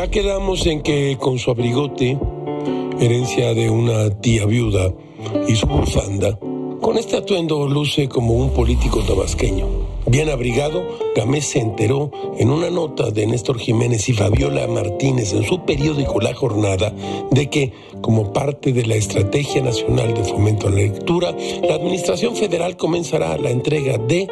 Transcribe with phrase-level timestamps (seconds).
[0.00, 2.16] Ya quedamos en que con su abrigote,
[2.98, 4.94] herencia de una tía viuda,
[5.46, 6.38] y su bufanda,
[6.80, 9.66] con este atuendo luce como un político tabasqueño.
[10.06, 10.82] Bien abrigado,
[11.14, 16.18] Gamés se enteró en una nota de Néstor Jiménez y Fabiola Martínez en su periódico
[16.18, 16.94] La Jornada
[17.30, 22.36] de que, como parte de la Estrategia Nacional de Fomento a la Lectura, la Administración
[22.36, 24.26] Federal comenzará la entrega de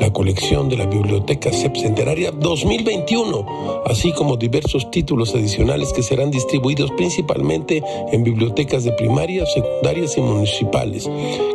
[0.00, 6.30] la colección de la Biblioteca CEP Centenaria 2021, así como diversos títulos adicionales que serán
[6.30, 11.08] distribuidos principalmente en bibliotecas de primaria, secundarias y municipales,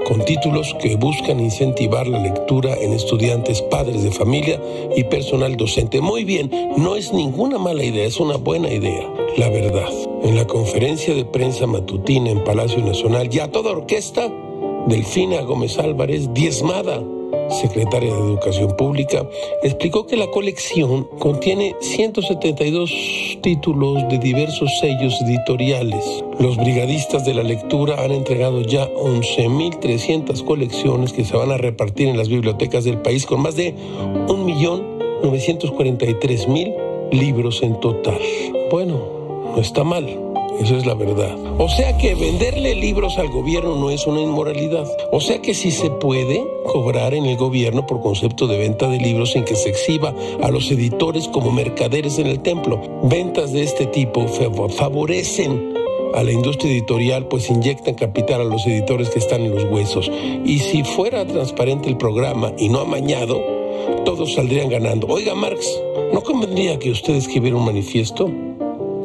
[0.08, 4.62] con títulos que buscan incentivar la lectura en estudiantes, padres de familia
[4.96, 6.02] y personal docente.
[6.02, 9.08] Muy bien, no es ninguna mala idea, es una buena idea,
[9.38, 9.90] la verdad.
[10.24, 14.32] En la conferencia de prensa matutina en Palacio Nacional, ya toda orquesta,
[14.88, 17.04] Delfina Gómez Álvarez, diezmada
[17.50, 19.28] secretaria de Educación Pública,
[19.64, 22.92] explicó que la colección contiene 172
[23.42, 26.24] títulos de diversos sellos editoriales.
[26.40, 32.08] Los brigadistas de la lectura han entregado ya 11.300 colecciones que se van a repartir
[32.08, 33.74] en las bibliotecas del país con más de
[34.28, 36.76] 1.943.000
[37.12, 38.20] libros en total.
[38.70, 39.00] Bueno,
[39.56, 40.27] no está mal.
[40.60, 41.36] Eso es la verdad.
[41.60, 44.88] O sea que venderle libros al gobierno no es una inmoralidad.
[45.12, 48.98] O sea que sí se puede cobrar en el gobierno por concepto de venta de
[48.98, 52.82] libros sin que se exhiba a los editores como mercaderes en el templo.
[53.04, 55.74] Ventas de este tipo favorecen
[56.16, 60.12] a la industria editorial, pues inyectan capital a los editores que están en los huesos.
[60.44, 63.44] Y si fuera transparente el programa y no amañado,
[64.06, 65.06] todos saldrían ganando.
[65.08, 65.80] Oiga, Marx,
[66.14, 68.32] ¿no convendría que usted escribiera un manifiesto?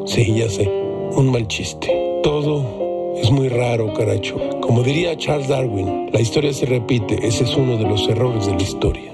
[0.05, 0.82] Sí, ya sé
[1.15, 2.19] un mal chiste.
[2.23, 4.37] Todo es muy raro, caracho.
[4.61, 7.25] Como diría Charles Darwin, la historia se repite.
[7.25, 9.12] Ese es uno de los errores de la historia.